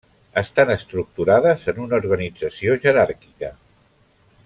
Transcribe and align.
Estan 0.41 0.71
estructurades 0.75 1.67
en 1.73 1.83
una 1.85 1.99
organització 2.01 2.79
jeràrquica. 2.87 3.53